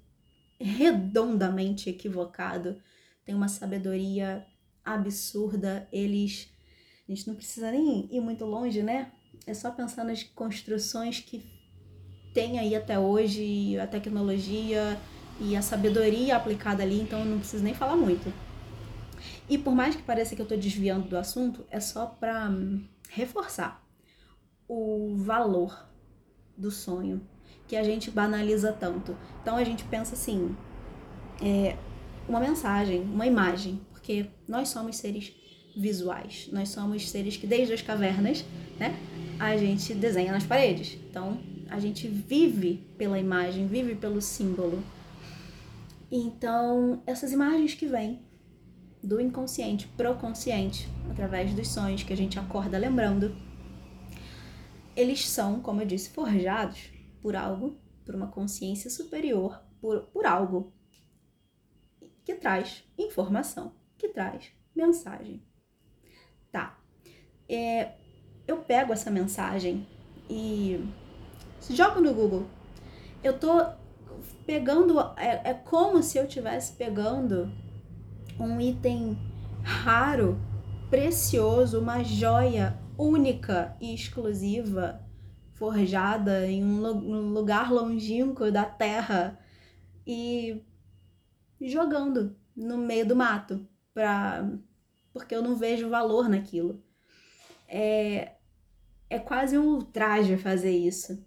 redondamente 0.59 1.91
equivocado, 1.91 2.81
tem 3.25 3.35
uma 3.35 3.49
sabedoria 3.49 4.47
absurda, 4.95 5.89
eles 5.93 6.49
a 7.09 7.15
gente 7.15 7.27
não 7.27 7.35
precisa 7.35 7.71
nem 7.71 8.07
ir 8.11 8.21
muito 8.21 8.45
longe, 8.45 8.83
né? 8.83 9.11
É 9.47 9.55
só 9.55 9.71
pensar 9.71 10.05
nas 10.05 10.23
construções 10.23 11.21
que 11.21 11.43
tem 12.35 12.59
aí 12.59 12.77
até 12.77 12.99
hoje, 12.99 13.79
a 13.81 13.87
tecnologia 13.87 15.01
e 15.41 15.57
a 15.57 15.63
sabedoria 15.63 16.37
aplicada 16.37 16.83
ali, 16.83 17.01
então 17.01 17.21
eu 17.21 17.25
não 17.25 17.39
preciso 17.39 17.65
nem 17.65 17.73
falar 17.73 17.97
muito. 17.97 18.31
E 19.49 19.57
por 19.57 19.75
mais 19.75 19.97
que 19.97 20.03
pareça 20.03 20.37
que 20.37 20.43
eu 20.43 20.45
estou 20.45 20.59
desviando 20.59 21.09
do 21.09 21.17
assunto, 21.17 21.65
é 21.71 21.81
só 21.81 22.05
para 22.05 22.51
reforçar 23.09 23.83
o 24.69 25.17
valor 25.17 25.89
do 26.57 26.71
sonho 26.71 27.27
que 27.67 27.75
a 27.75 27.83
gente 27.83 28.11
banaliza 28.11 28.71
tanto. 28.71 29.17
Então 29.41 29.57
a 29.57 29.65
gente 29.65 29.85
pensa 29.85 30.15
assim, 30.15 30.55
é, 31.41 31.77
uma 32.29 32.41
mensagem, 32.41 33.03
uma 33.03 33.27
imagem, 33.27 33.81
porque 34.09 34.31
nós 34.49 34.71
somos 34.71 34.97
seres 34.97 35.35
visuais. 35.77 36.49
Nós 36.51 36.71
somos 36.71 37.11
seres 37.11 37.37
que 37.37 37.47
desde 37.47 37.75
as 37.75 37.83
cavernas, 37.83 38.43
né, 38.79 38.97
a 39.39 39.55
gente 39.55 39.93
desenha 39.93 40.33
nas 40.33 40.45
paredes. 40.45 40.99
Então, 41.11 41.39
a 41.69 41.79
gente 41.79 42.09
vive 42.09 42.91
pela 42.97 43.19
imagem, 43.19 43.67
vive 43.67 43.95
pelo 43.95 44.23
símbolo. 44.23 44.83
Então, 46.11 47.03
essas 47.07 47.33
imagens 47.33 47.75
que 47.75 47.87
vêm 47.87 48.23
do 49.05 49.21
inconsciente 49.21 49.87
pro 49.89 50.15
consciente, 50.15 50.89
através 51.11 51.53
dos 51.53 51.69
sonhos 51.69 52.03
que 52.03 52.15
a 52.15 52.17
gente 52.17 52.39
acorda 52.39 52.79
lembrando, 52.79 53.37
eles 54.97 55.29
são, 55.29 55.61
como 55.61 55.83
eu 55.83 55.87
disse, 55.87 56.09
forjados 56.09 56.89
por 57.21 57.37
algo, 57.37 57.79
por 58.07 58.15
uma 58.15 58.29
consciência 58.29 58.89
superior, 58.89 59.63
por, 59.83 60.01
por 60.07 60.25
algo 60.25 60.73
que 62.25 62.35
traz 62.35 62.83
informação, 62.99 63.78
que 63.99 64.09
traz 64.09 64.53
mensagem. 64.75 65.43
Tá. 66.51 66.79
É, 67.49 67.93
eu 68.47 68.59
pego 68.59 68.93
essa 68.93 69.11
mensagem 69.11 69.87
e 70.31 70.89
jogo 71.69 72.01
no 72.01 72.15
Google. 72.15 72.47
Eu 73.23 73.39
tô 73.39 73.67
pegando. 74.47 74.99
É, 75.17 75.51
é 75.51 75.55
como 75.55 76.03
se 76.03 76.17
eu 76.17 76.25
estivesse 76.25 76.75
pegando 76.75 77.51
um 78.39 78.61
item 78.61 79.19
raro, 79.63 80.39
precioso, 80.89 81.81
uma 81.81 82.05
joia 82.05 82.79
única 82.97 83.77
e 83.81 83.95
exclusiva, 83.95 85.05
forjada 85.55 86.47
em 86.47 86.65
um 86.65 87.33
lugar 87.33 87.73
longínquo 87.73 88.51
da 88.51 88.65
terra 88.65 89.39
e 90.07 90.65
jogando 91.61 92.37
no 92.57 92.79
meio 92.79 93.07
do 93.07 93.17
mato 93.17 93.67
para 93.99 94.49
porque 95.13 95.35
eu 95.35 95.43
não 95.43 95.57
vejo 95.57 95.89
valor 95.89 96.29
naquilo. 96.29 96.81
É, 97.67 98.35
é 99.11 99.19
quase 99.19 99.59
um 99.59 99.75
ultraje 99.75 100.37
fazer 100.37 100.71
isso. 100.71 101.27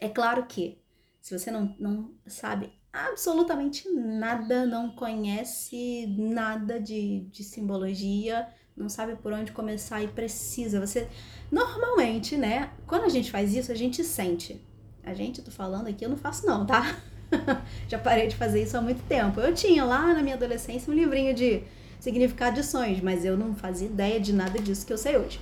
É 0.00 0.08
claro 0.08 0.44
que, 0.46 0.82
se 1.20 1.38
você 1.38 1.48
não, 1.52 1.76
não 1.78 2.10
sabe 2.26 2.72
absolutamente 2.92 3.88
nada, 3.88 4.66
não 4.66 4.90
conhece 4.90 6.06
nada 6.18 6.80
de, 6.80 7.20
de 7.30 7.44
simbologia, 7.44 8.48
não 8.76 8.88
sabe 8.88 9.14
por 9.14 9.32
onde 9.32 9.52
começar 9.52 10.02
e 10.02 10.08
precisa. 10.08 10.84
Você 10.84 11.08
normalmente, 11.52 12.36
né? 12.36 12.72
Quando 12.88 13.04
a 13.04 13.08
gente 13.08 13.30
faz 13.30 13.54
isso, 13.54 13.70
a 13.70 13.76
gente 13.76 14.02
sente. 14.02 14.60
A 15.04 15.14
gente, 15.14 15.42
tô 15.42 15.52
falando 15.52 15.86
aqui, 15.86 16.04
eu 16.04 16.10
não 16.10 16.16
faço 16.16 16.44
não, 16.44 16.66
tá? 16.66 16.98
Já 17.88 17.98
parei 17.98 18.26
de 18.26 18.34
fazer 18.34 18.64
isso 18.64 18.76
há 18.76 18.80
muito 18.80 19.02
tempo. 19.04 19.40
Eu 19.40 19.54
tinha 19.54 19.84
lá 19.84 20.12
na 20.12 20.22
minha 20.22 20.34
adolescência 20.34 20.92
um 20.92 20.96
livrinho 20.96 21.32
de 21.32 21.62
significado 22.02 22.56
de 22.56 22.66
sonhos, 22.66 23.00
mas 23.00 23.24
eu 23.24 23.36
não 23.36 23.54
fazia 23.54 23.86
ideia 23.86 24.18
de 24.18 24.32
nada 24.32 24.58
disso 24.58 24.84
que 24.84 24.92
eu 24.92 24.98
sei 24.98 25.16
hoje. 25.16 25.40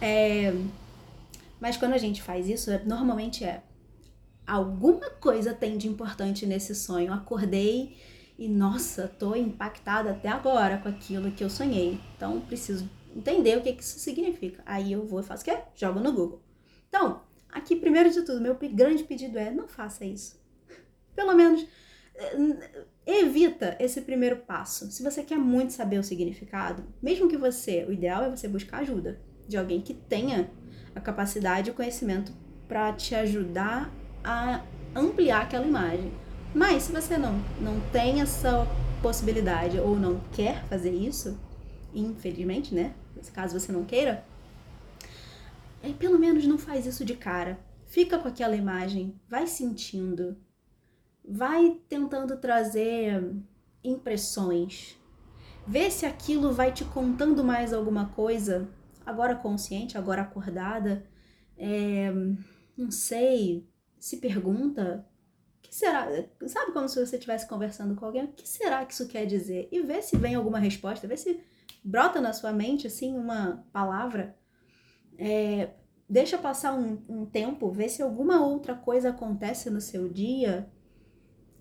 É, 0.00 0.52
mas 1.60 1.76
quando 1.76 1.92
a 1.92 1.98
gente 1.98 2.20
faz 2.20 2.48
isso, 2.48 2.68
é, 2.68 2.82
normalmente 2.84 3.44
é 3.44 3.62
alguma 4.44 5.08
coisa 5.08 5.54
tem 5.54 5.78
de 5.78 5.86
importante 5.86 6.46
nesse 6.46 6.74
sonho. 6.74 7.12
Acordei 7.12 7.96
e 8.36 8.48
nossa, 8.48 9.06
tô 9.06 9.36
impactada 9.36 10.10
até 10.10 10.28
agora 10.28 10.78
com 10.78 10.88
aquilo 10.88 11.30
que 11.30 11.44
eu 11.44 11.48
sonhei. 11.48 12.00
Então 12.16 12.40
preciso 12.40 12.90
entender 13.14 13.56
o 13.56 13.62
que, 13.62 13.72
que 13.72 13.84
isso 13.84 14.00
significa. 14.00 14.64
Aí 14.66 14.92
eu 14.92 15.06
vou 15.06 15.20
e 15.20 15.22
faço 15.22 15.42
o 15.42 15.44
quê? 15.44 15.56
Jogo 15.76 16.00
no 16.00 16.12
Google. 16.12 16.42
Então, 16.88 17.22
aqui 17.48 17.76
primeiro 17.76 18.10
de 18.10 18.22
tudo, 18.22 18.40
meu 18.40 18.58
grande 18.72 19.04
pedido 19.04 19.38
é 19.38 19.48
não 19.48 19.68
faça 19.68 20.04
isso. 20.04 20.42
Pelo 21.14 21.36
menos 21.36 21.64
evita 23.06 23.76
esse 23.78 24.00
primeiro 24.00 24.36
passo. 24.36 24.90
Se 24.90 25.02
você 25.02 25.22
quer 25.22 25.38
muito 25.38 25.72
saber 25.72 25.98
o 25.98 26.04
significado, 26.04 26.84
mesmo 27.02 27.28
que 27.28 27.36
você, 27.36 27.84
o 27.88 27.92
ideal 27.92 28.24
é 28.24 28.30
você 28.30 28.48
buscar 28.48 28.78
ajuda 28.78 29.20
de 29.46 29.56
alguém 29.56 29.80
que 29.80 29.94
tenha 29.94 30.50
a 30.94 31.00
capacidade 31.00 31.68
e 31.68 31.72
o 31.72 31.74
conhecimento 31.74 32.32
para 32.66 32.92
te 32.92 33.14
ajudar 33.14 33.92
a 34.22 34.64
ampliar 34.94 35.42
aquela 35.42 35.66
imagem. 35.66 36.12
Mas 36.54 36.84
se 36.84 36.92
você 36.92 37.18
não, 37.18 37.34
não 37.60 37.80
tem 37.90 38.20
essa 38.20 38.66
possibilidade 39.02 39.78
ou 39.78 39.96
não 39.96 40.20
quer 40.32 40.64
fazer 40.66 40.92
isso, 40.92 41.38
infelizmente, 41.92 42.74
né? 42.74 42.94
Nesse 43.14 43.32
caso 43.32 43.58
você 43.58 43.70
não 43.70 43.84
queira, 43.84 44.24
é, 45.82 45.92
pelo 45.92 46.18
menos 46.18 46.46
não 46.46 46.56
faz 46.56 46.86
isso 46.86 47.04
de 47.04 47.14
cara. 47.14 47.58
Fica 47.86 48.18
com 48.18 48.28
aquela 48.28 48.56
imagem, 48.56 49.20
vai 49.28 49.46
sentindo, 49.46 50.36
vai 51.24 51.80
tentando 51.88 52.36
trazer 52.36 53.34
impressões. 53.82 54.96
Vê 55.66 55.90
se 55.90 56.04
aquilo 56.04 56.52
vai 56.52 56.72
te 56.72 56.84
contando 56.84 57.42
mais 57.42 57.72
alguma 57.72 58.08
coisa, 58.10 58.68
agora 59.06 59.34
consciente, 59.34 59.96
agora 59.96 60.22
acordada. 60.22 61.06
É, 61.56 62.12
não 62.76 62.90
sei, 62.90 63.66
se 63.98 64.18
pergunta 64.18 65.06
que 65.62 65.74
será? 65.74 66.06
Sabe 66.46 66.72
como 66.72 66.88
se 66.88 67.04
você 67.04 67.16
estivesse 67.16 67.48
conversando 67.48 67.94
com 67.94 68.04
alguém? 68.04 68.24
O 68.24 68.32
que 68.32 68.46
será 68.46 68.84
que 68.84 68.92
isso 68.92 69.08
quer 69.08 69.24
dizer? 69.24 69.68
E 69.72 69.80
vê 69.80 70.02
se 70.02 70.16
vem 70.16 70.34
alguma 70.34 70.58
resposta, 70.58 71.06
vê 71.08 71.16
se 71.16 71.40
brota 71.82 72.20
na 72.20 72.32
sua 72.32 72.52
mente 72.52 72.86
assim 72.86 73.16
uma 73.16 73.64
palavra. 73.72 74.36
É, 75.16 75.70
deixa 76.08 76.36
passar 76.36 76.74
um, 76.74 77.02
um 77.08 77.24
tempo, 77.24 77.70
vê 77.70 77.88
se 77.88 78.02
alguma 78.02 78.44
outra 78.44 78.74
coisa 78.74 79.10
acontece 79.10 79.70
no 79.70 79.80
seu 79.80 80.08
dia 80.08 80.70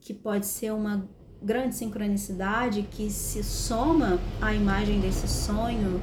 que 0.03 0.13
pode 0.13 0.45
ser 0.45 0.71
uma 0.73 1.07
grande 1.41 1.75
sincronicidade 1.75 2.83
que 2.91 3.09
se 3.09 3.43
soma 3.43 4.19
à 4.41 4.53
imagem 4.53 4.99
desse 4.99 5.27
sonho. 5.27 6.01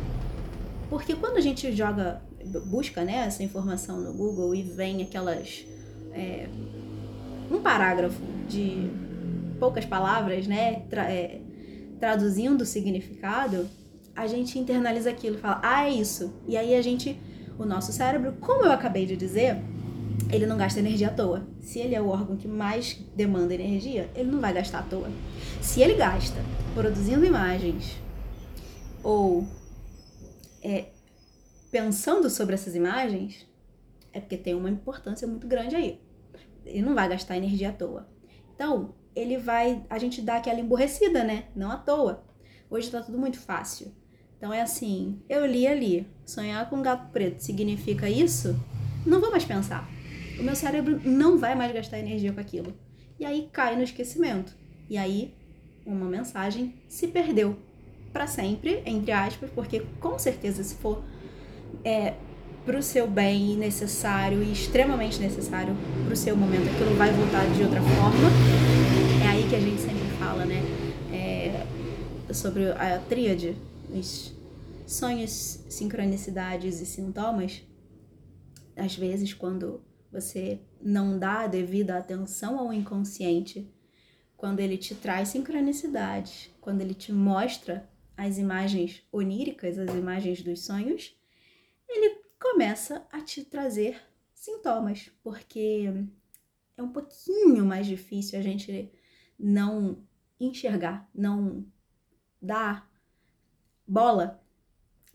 Porque 0.88 1.14
quando 1.14 1.36
a 1.36 1.40
gente 1.40 1.70
joga, 1.72 2.22
busca 2.66 3.04
né, 3.04 3.24
essa 3.26 3.42
informação 3.42 4.00
no 4.00 4.12
Google 4.12 4.54
e 4.54 4.62
vem 4.62 5.02
aquelas. 5.02 5.64
É, 6.12 6.48
um 7.50 7.60
parágrafo 7.60 8.20
de 8.48 8.90
poucas 9.58 9.84
palavras, 9.84 10.46
né, 10.46 10.82
tra 10.88 11.10
é, 11.10 11.40
traduzindo 11.98 12.62
o 12.62 12.66
significado, 12.66 13.68
a 14.14 14.26
gente 14.26 14.58
internaliza 14.58 15.10
aquilo, 15.10 15.36
fala, 15.38 15.60
ah, 15.62 15.86
é 15.86 15.90
isso. 15.90 16.32
E 16.46 16.56
aí 16.56 16.74
a 16.74 16.82
gente, 16.82 17.20
o 17.58 17.64
nosso 17.64 17.92
cérebro, 17.92 18.34
como 18.40 18.64
eu 18.64 18.72
acabei 18.72 19.04
de 19.04 19.16
dizer, 19.16 19.58
ele 20.28 20.46
não 20.46 20.56
gasta 20.56 20.78
energia 20.80 21.08
à 21.08 21.10
toa. 21.12 21.46
Se 21.60 21.78
ele 21.78 21.94
é 21.94 22.00
o 22.00 22.08
órgão 22.08 22.36
que 22.36 22.48
mais 22.48 22.94
demanda 23.14 23.54
energia, 23.54 24.10
ele 24.14 24.30
não 24.30 24.40
vai 24.40 24.52
gastar 24.52 24.80
à 24.80 24.82
toa. 24.82 25.10
Se 25.60 25.80
ele 25.80 25.94
gasta 25.94 26.40
produzindo 26.74 27.24
imagens 27.24 27.96
ou 29.02 29.46
é, 30.62 30.86
pensando 31.70 32.28
sobre 32.28 32.54
essas 32.54 32.74
imagens, 32.74 33.46
é 34.12 34.20
porque 34.20 34.36
tem 34.36 34.54
uma 34.54 34.70
importância 34.70 35.26
muito 35.26 35.46
grande 35.46 35.76
aí. 35.76 36.00
Ele 36.64 36.82
não 36.82 36.94
vai 36.94 37.08
gastar 37.08 37.36
energia 37.36 37.70
à 37.70 37.72
toa. 37.72 38.08
Então, 38.54 38.94
ele 39.14 39.38
vai. 39.38 39.84
A 39.88 39.98
gente 39.98 40.20
dá 40.20 40.36
aquela 40.36 40.60
emborrecida, 40.60 41.24
né? 41.24 41.44
Não 41.56 41.70
à 41.70 41.76
toa. 41.76 42.24
Hoje 42.68 42.90
tá 42.90 43.00
tudo 43.00 43.18
muito 43.18 43.38
fácil. 43.38 43.92
Então 44.36 44.52
é 44.52 44.62
assim, 44.62 45.20
eu 45.28 45.44
li 45.44 45.66
ali, 45.66 46.06
sonhar 46.24 46.68
com 46.70 46.76
um 46.76 46.82
gato 46.82 47.10
preto 47.10 47.40
significa 47.40 48.08
isso? 48.08 48.58
Não 49.04 49.20
vou 49.20 49.30
mais 49.30 49.44
pensar 49.44 49.86
o 50.40 50.42
meu 50.42 50.56
cérebro 50.56 51.00
não 51.04 51.38
vai 51.38 51.54
mais 51.54 51.72
gastar 51.72 51.98
energia 51.98 52.32
com 52.32 52.40
aquilo. 52.40 52.72
E 53.18 53.24
aí 53.24 53.48
cai 53.52 53.76
no 53.76 53.82
esquecimento. 53.82 54.56
E 54.88 54.96
aí, 54.96 55.34
uma 55.84 56.06
mensagem 56.06 56.74
se 56.88 57.06
perdeu 57.08 57.56
para 58.12 58.26
sempre, 58.26 58.82
entre 58.86 59.12
aspas, 59.12 59.50
porque 59.50 59.82
com 60.00 60.18
certeza 60.18 60.64
se 60.64 60.74
for 60.76 61.04
é, 61.84 62.14
pro 62.64 62.82
seu 62.82 63.06
bem 63.06 63.56
necessário 63.56 64.42
e 64.42 64.50
extremamente 64.50 65.20
necessário 65.20 65.76
pro 66.06 66.16
seu 66.16 66.36
momento, 66.36 66.68
aquilo 66.70 66.96
vai 66.96 67.12
voltar 67.12 67.46
de 67.52 67.62
outra 67.62 67.80
forma. 67.80 68.30
É 69.22 69.28
aí 69.28 69.48
que 69.48 69.54
a 69.54 69.60
gente 69.60 69.80
sempre 69.80 70.08
fala, 70.18 70.44
né? 70.44 70.62
É, 71.12 72.32
sobre 72.32 72.70
a 72.72 72.98
tríade, 73.08 73.56
os 73.92 74.34
sonhos, 74.86 75.60
sincronicidades 75.68 76.80
e 76.80 76.86
sintomas. 76.86 77.62
Às 78.76 78.96
vezes, 78.96 79.34
quando 79.34 79.82
você 80.10 80.60
não 80.80 81.18
dá 81.18 81.40
a 81.40 81.46
devida 81.46 81.96
atenção 81.96 82.58
ao 82.58 82.72
inconsciente, 82.72 83.72
quando 84.36 84.60
ele 84.60 84.78
te 84.78 84.94
traz 84.94 85.28
sincronicidades, 85.28 86.50
quando 86.60 86.80
ele 86.80 86.94
te 86.94 87.12
mostra 87.12 87.88
as 88.16 88.38
imagens 88.38 89.02
oníricas, 89.12 89.78
as 89.78 89.94
imagens 89.94 90.42
dos 90.42 90.64
sonhos, 90.64 91.14
ele 91.88 92.22
começa 92.38 93.06
a 93.12 93.20
te 93.20 93.44
trazer 93.44 94.00
sintomas, 94.32 95.10
porque 95.22 95.92
é 96.76 96.82
um 96.82 96.90
pouquinho 96.90 97.64
mais 97.64 97.86
difícil 97.86 98.38
a 98.38 98.42
gente 98.42 98.90
não 99.38 100.02
enxergar, 100.38 101.08
não 101.14 101.66
dar 102.40 102.90
bola 103.86 104.42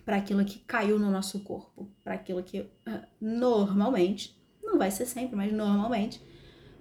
para 0.04 0.18
aquilo 0.18 0.46
que 0.46 0.60
caiu 0.60 1.00
no 1.00 1.10
nosso 1.10 1.40
corpo, 1.40 1.92
para 2.04 2.14
aquilo 2.14 2.44
que 2.44 2.70
ah, 2.86 3.08
normalmente, 3.20 4.40
não 4.76 4.80
vai 4.80 4.92
ser 4.92 5.06
sempre, 5.06 5.38
mas 5.38 5.54
normalmente 5.54 6.22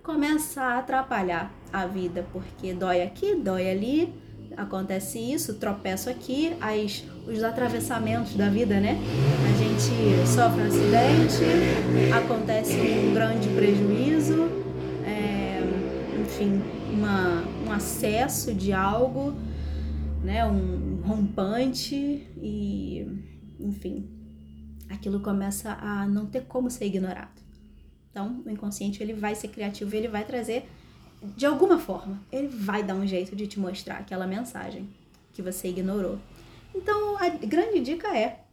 começa 0.02 0.60
a 0.60 0.78
atrapalhar 0.78 1.54
a 1.72 1.86
vida, 1.86 2.26
porque 2.32 2.74
dói 2.74 3.02
aqui, 3.02 3.36
dói 3.36 3.70
ali, 3.70 4.12
acontece 4.56 5.18
isso, 5.18 5.54
tropeço 5.54 6.10
aqui, 6.10 6.54
as, 6.60 7.04
os 7.26 7.42
atravessamentos 7.42 8.34
da 8.34 8.50
vida, 8.50 8.80
né? 8.80 8.98
A 9.48 9.56
gente 9.56 10.26
sofre 10.26 10.62
um 10.62 10.66
acidente, 10.66 12.12
acontece 12.12 12.74
um 12.74 13.14
grande 13.14 13.48
prejuízo, 13.50 14.48
é, 15.06 15.62
enfim, 16.20 16.60
uma, 16.92 17.44
um 17.66 17.72
acesso 17.72 18.52
de 18.52 18.72
algo, 18.72 19.34
né? 20.22 20.44
Um 20.44 21.00
rompante 21.06 21.94
e, 22.36 23.06
enfim, 23.60 24.10
aquilo 24.90 25.20
começa 25.20 25.78
a 25.80 26.06
não 26.06 26.26
ter 26.26 26.42
como 26.42 26.68
ser 26.68 26.86
ignorado. 26.86 27.43
Então, 28.14 28.44
o 28.46 28.48
inconsciente 28.48 29.02
ele 29.02 29.12
vai 29.12 29.34
ser 29.34 29.48
criativo, 29.48 29.92
ele 29.96 30.06
vai 30.06 30.24
trazer 30.24 30.68
de 31.36 31.44
alguma 31.44 31.80
forma, 31.80 32.22
ele 32.30 32.46
vai 32.46 32.80
dar 32.80 32.94
um 32.94 33.04
jeito 33.04 33.34
de 33.34 33.48
te 33.48 33.58
mostrar 33.58 33.96
aquela 33.96 34.24
mensagem 34.24 34.88
que 35.32 35.42
você 35.42 35.66
ignorou. 35.66 36.16
Então, 36.72 37.16
a 37.16 37.28
grande 37.28 37.80
dica 37.80 38.16
é: 38.16 38.44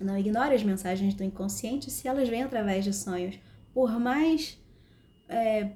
não 0.00 0.16
ignore 0.16 0.54
as 0.54 0.62
mensagens 0.62 1.12
do 1.12 1.22
inconsciente 1.22 1.90
se 1.90 2.08
elas 2.08 2.26
vêm 2.26 2.42
através 2.42 2.84
de 2.84 2.94
sonhos. 2.94 3.38
Por 3.74 4.00
mais 4.00 4.58
é, 5.28 5.72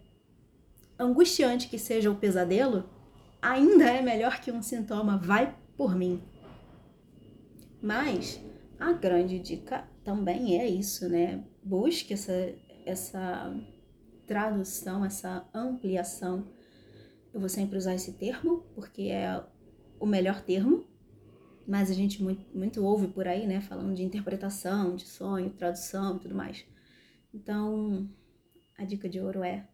angustiante 0.98 1.68
que 1.68 1.78
seja 1.78 2.10
o 2.10 2.14
pesadelo, 2.14 2.88
ainda 3.42 3.84
é 3.84 4.00
melhor 4.00 4.40
que 4.40 4.50
um 4.50 4.62
sintoma 4.62 5.18
vai 5.18 5.54
por 5.76 5.94
mim. 5.94 6.22
Mas 7.82 8.40
a 8.78 8.94
grande 8.94 9.38
dica 9.38 9.84
também 10.02 10.58
é 10.58 10.66
isso, 10.66 11.06
né? 11.06 11.44
Busque 11.62 12.14
essa, 12.14 12.32
essa 12.84 13.54
tradução, 14.26 15.04
essa 15.04 15.48
ampliação. 15.52 16.46
Eu 17.32 17.40
vou 17.40 17.48
sempre 17.48 17.76
usar 17.76 17.94
esse 17.94 18.12
termo, 18.12 18.64
porque 18.74 19.02
é 19.02 19.42
o 19.98 20.06
melhor 20.06 20.40
termo, 20.42 20.84
mas 21.66 21.90
a 21.90 21.94
gente 21.94 22.22
muito, 22.22 22.44
muito 22.56 22.84
ouve 22.84 23.08
por 23.08 23.28
aí, 23.28 23.46
né, 23.46 23.60
falando 23.60 23.94
de 23.94 24.02
interpretação, 24.02 24.96
de 24.96 25.06
sonho, 25.06 25.50
tradução 25.50 26.16
e 26.16 26.20
tudo 26.20 26.34
mais. 26.34 26.64
Então, 27.32 28.08
a 28.76 28.84
dica 28.84 29.08
de 29.08 29.20
ouro 29.20 29.42
é: 29.42 29.68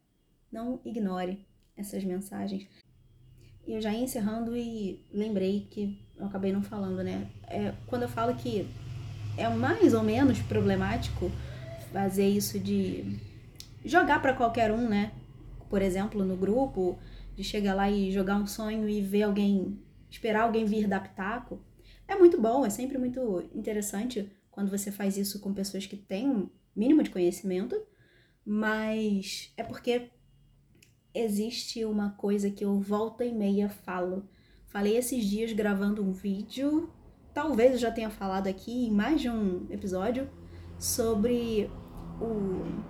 não 0.51 0.81
ignore 0.85 1.47
essas 1.77 2.05
mensagens. 2.05 2.67
E 3.67 3.73
eu 3.73 3.81
já 3.81 3.93
ia 3.93 4.05
encerrando 4.05 4.57
e 4.57 5.05
lembrei 5.13 5.67
que 5.71 5.99
eu 6.17 6.27
acabei 6.27 6.53
não 6.53 6.63
falando, 6.63 7.03
né? 7.03 7.31
É, 7.47 7.75
quando 7.87 8.03
eu 8.03 8.09
falo 8.09 8.35
que 8.37 8.69
é 9.37 9.49
mais 9.49 9.93
ou 9.93 10.03
menos 10.03 10.39
problemático 10.41 11.31
fazer 11.93 12.29
isso 12.29 12.59
de 12.59 13.19
jogar 13.85 14.21
para 14.21 14.35
qualquer 14.35 14.71
um, 14.73 14.89
né? 14.89 15.13
Por 15.69 15.83
exemplo, 15.83 16.25
no 16.25 16.37
grupo, 16.37 16.99
de 17.35 17.45
chegar 17.45 17.75
lá 17.75 17.91
e 17.91 18.11
jogar 18.11 18.37
um 18.37 18.47
sonho 18.47 18.89
e 18.89 19.01
ver 19.01 19.25
alguém, 19.25 19.79
esperar 20.11 20.43
alguém 20.43 20.65
vir 20.65 20.89
dar 20.89 21.01
pitaco. 21.01 21.61
É 22.09 22.17
muito 22.17 22.41
bom, 22.41 22.65
é 22.65 22.71
sempre 22.71 22.99
muito 22.99 23.45
interessante 23.55 24.31
quando 24.51 24.71
você 24.71 24.91
faz 24.91 25.17
isso 25.17 25.41
com 25.41 25.53
pessoas 25.53 25.87
que 25.87 25.97
têm 25.97 26.31
um 26.31 26.49
mínimo 26.75 27.03
de 27.03 27.11
conhecimento, 27.11 27.81
mas 28.45 29.53
é 29.57 29.63
porque 29.63 30.11
existe 31.13 31.85
uma 31.85 32.11
coisa 32.11 32.51
que 32.51 32.65
eu 32.65 32.79
volta 32.81 33.25
e 33.25 33.33
meia 33.33 33.69
falo. 33.69 34.29
Falei 34.67 34.97
esses 34.97 35.25
dias 35.25 35.53
gravando 35.53 36.03
um 36.03 36.13
vídeo, 36.13 36.91
talvez 37.35 37.73
eu 37.73 37.79
já 37.79 37.91
tenha 37.91 38.11
falado 38.11 38.47
aqui 38.47 38.87
em 38.87 38.91
mais 38.91 39.21
de 39.21 39.29
um 39.29 39.67
episódio, 39.71 40.29
sobre 40.79 41.71
o 42.21 42.83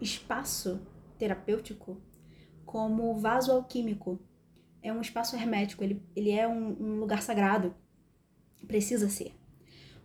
espaço 0.00 0.80
terapêutico 1.18 2.00
como 2.64 3.14
vaso 3.16 3.52
alquímico. 3.52 4.20
É 4.82 4.92
um 4.92 5.00
espaço 5.00 5.36
hermético, 5.36 5.84
ele, 5.84 6.02
ele 6.16 6.30
é 6.30 6.46
um, 6.48 6.76
um 6.80 6.98
lugar 6.98 7.22
sagrado. 7.22 7.74
Precisa 8.66 9.08
ser. 9.08 9.34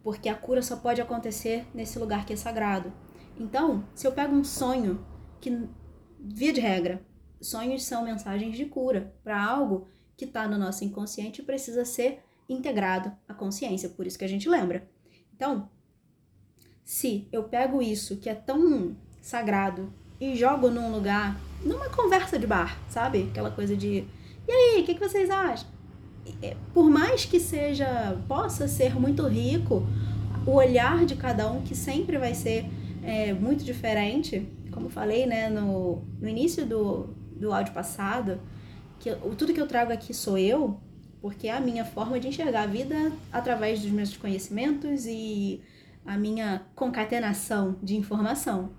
Porque 0.03 0.29
a 0.29 0.35
cura 0.35 0.61
só 0.61 0.77
pode 0.77 1.01
acontecer 1.01 1.65
nesse 1.73 1.97
lugar 1.97 2.25
que 2.25 2.33
é 2.33 2.35
sagrado. 2.35 2.93
Então, 3.39 3.87
se 3.95 4.05
eu 4.05 4.11
pego 4.11 4.35
um 4.35 4.43
sonho, 4.43 5.05
que, 5.39 5.67
via 6.19 6.53
de 6.53 6.61
regra, 6.61 7.05
sonhos 7.41 7.83
são 7.83 8.03
mensagens 8.03 8.55
de 8.55 8.65
cura 8.65 9.13
para 9.23 9.43
algo 9.43 9.87
que 10.15 10.25
está 10.25 10.47
no 10.47 10.57
nosso 10.57 10.83
inconsciente 10.83 11.41
e 11.41 11.45
precisa 11.45 11.85
ser 11.85 12.23
integrado 12.49 13.15
à 13.27 13.33
consciência, 13.33 13.89
por 13.89 14.07
isso 14.07 14.17
que 14.17 14.25
a 14.25 14.29
gente 14.29 14.49
lembra. 14.49 14.89
Então, 15.33 15.69
se 16.87 17.27
eu 17.33 17.43
pego 17.43 17.81
isso 17.81 18.15
que 18.15 18.29
é 18.29 18.33
tão 18.33 18.95
sagrado 19.21 19.91
e 20.21 20.37
jogo 20.37 20.69
num 20.69 20.89
lugar, 20.89 21.37
numa 21.61 21.89
conversa 21.89 22.39
de 22.39 22.47
bar, 22.47 22.79
sabe? 22.87 23.27
Aquela 23.29 23.51
coisa 23.51 23.75
de 23.75 24.05
e 24.47 24.51
aí, 24.51 24.81
o 24.81 24.85
que, 24.85 24.93
que 24.93 24.99
vocês 25.01 25.29
acham? 25.29 25.67
É, 26.41 26.55
por 26.73 26.89
mais 26.89 27.25
que 27.25 27.41
seja, 27.41 28.17
possa 28.25 28.65
ser 28.65 28.97
muito 28.97 29.27
rico, 29.27 29.85
o 30.45 30.51
olhar 30.51 31.05
de 31.05 31.17
cada 31.17 31.51
um, 31.51 31.61
que 31.61 31.75
sempre 31.75 32.17
vai 32.17 32.33
ser 32.33 32.65
é, 33.03 33.33
muito 33.33 33.65
diferente, 33.65 34.47
como 34.71 34.89
falei 34.89 35.25
né, 35.25 35.49
no, 35.49 36.01
no 36.21 36.29
início 36.29 36.65
do, 36.65 37.09
do 37.35 37.51
áudio 37.51 37.73
passado, 37.73 38.39
que 38.97 39.09
eu, 39.09 39.17
tudo 39.37 39.53
que 39.53 39.59
eu 39.59 39.67
trago 39.67 39.91
aqui 39.91 40.13
sou 40.13 40.37
eu, 40.37 40.79
porque 41.21 41.49
é 41.49 41.51
a 41.51 41.59
minha 41.59 41.83
forma 41.83 42.17
de 42.17 42.29
enxergar 42.29 42.61
a 42.61 42.67
vida 42.67 43.11
através 43.33 43.81
dos 43.81 43.91
meus 43.91 44.15
conhecimentos 44.15 45.05
e 45.05 45.61
a 46.07 46.17
minha 46.17 46.65
concatenação 46.73 47.77
de 47.83 47.97
informação. 47.97 48.71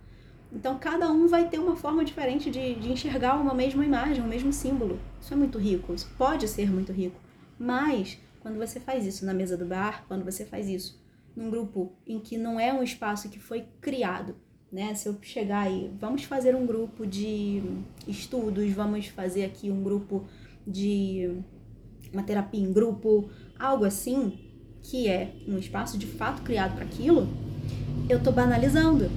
Então, 0.51 0.79
cada 0.79 1.12
um 1.12 1.29
vai 1.29 1.47
ter 1.49 1.59
uma 1.59 1.77
forma 1.77 2.03
diferente 2.03 2.51
de, 2.51 2.75
de 2.77 2.91
enxergar 2.91 3.37
uma 3.37 3.53
mesma 3.53 3.85
imagem, 3.85 4.25
um 4.25 4.27
mesmo 4.27 4.51
símbolo. 4.51 4.99
Isso 5.21 5.35
é 5.35 5.37
muito 5.37 5.59
rico, 5.59 5.95
isso 5.95 6.11
pode 6.17 6.49
ser 6.49 6.71
muito 6.71 6.91
rico. 6.91 7.21
Mas, 7.59 8.19
quando 8.41 8.57
você 8.57 8.81
faz 8.81 9.05
isso 9.05 9.27
na 9.27 9.35
mesa 9.35 9.59
do 9.59 9.67
bar, 9.67 10.05
quando 10.09 10.25
você 10.25 10.47
faz 10.47 10.67
isso 10.69 10.99
num 11.37 11.51
grupo 11.51 11.93
em 12.07 12.19
que 12.19 12.38
não 12.38 12.59
é 12.59 12.73
um 12.73 12.83
espaço 12.83 13.29
que 13.29 13.38
foi 13.38 13.67
criado, 13.81 14.35
né? 14.73 14.95
Se 14.95 15.09
eu 15.09 15.17
chegar 15.21 15.67
aí, 15.67 15.93
vamos 16.01 16.25
fazer 16.25 16.57
um 16.57 16.67
grupo 16.67 17.07
de 17.07 17.62
estudos, 18.07 18.73
vamos 18.73 19.07
fazer 19.07 19.45
aqui 19.45 19.71
um 19.71 19.83
grupo 19.83 20.25
de 20.67 21.43
uma 22.12 22.23
terapia 22.23 22.61
em 22.61 22.73
grupo, 22.73 23.31
algo 23.59 23.85
assim, 23.85 24.48
que 24.83 25.09
é 25.09 25.35
um 25.47 25.59
espaço 25.59 25.99
de 25.99 26.07
fato 26.07 26.43
criado 26.43 26.75
para 26.75 26.85
aquilo, 26.85 27.29
eu 28.09 28.23
tô 28.23 28.33
banalizando 28.33 29.11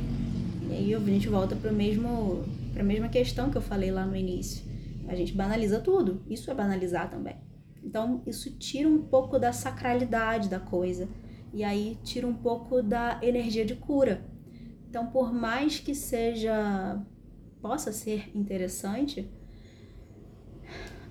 e 0.71 0.73
aí 0.73 0.95
a 0.95 0.99
gente 0.99 1.27
volta 1.27 1.53
para 1.53 1.69
mesmo 1.69 2.45
para 2.71 2.81
a 2.81 2.85
mesma 2.85 3.09
questão 3.09 3.49
que 3.49 3.57
eu 3.57 3.61
falei 3.61 3.91
lá 3.91 4.05
no 4.05 4.15
início. 4.15 4.63
A 5.05 5.13
gente 5.13 5.33
banaliza 5.33 5.81
tudo. 5.81 6.23
Isso 6.29 6.49
é 6.49 6.53
banalizar 6.53 7.09
também. 7.09 7.35
Então, 7.83 8.23
isso 8.25 8.49
tira 8.57 8.87
um 8.87 9.01
pouco 9.01 9.37
da 9.37 9.51
sacralidade 9.51 10.47
da 10.47 10.61
coisa. 10.61 11.09
E 11.53 11.61
aí 11.61 11.97
tira 12.05 12.25
um 12.25 12.33
pouco 12.33 12.81
da 12.81 13.19
energia 13.21 13.65
de 13.65 13.75
cura. 13.75 14.23
Então, 14.89 15.07
por 15.07 15.33
mais 15.33 15.79
que 15.79 15.93
seja 15.93 17.01
possa 17.61 17.91
ser 17.91 18.31
interessante, 18.33 19.29